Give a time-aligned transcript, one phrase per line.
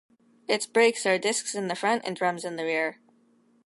[0.47, 2.97] Its brakes are discs in the front and drums in the rear.